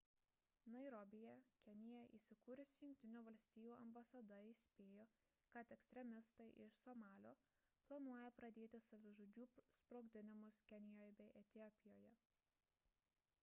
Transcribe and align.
nairobyje 0.75 1.33
kenija 1.65 2.05
įsikūrusi 2.19 2.79
jungtinių 2.85 3.21
valstijų 3.27 3.75
ambasada 3.81 4.39
įspėjo 4.53 5.05
kad 5.57 5.73
ekstremistai 5.77 6.47
iš 6.65 6.79
somalio 6.87 7.35
planuoja 7.91 8.33
pradėti 8.41 8.81
savižudžių 8.87 9.49
sprogdinimus 9.77 10.61
kenijoje 10.73 11.15
bei 11.23 11.31
etiopijoje 11.45 12.19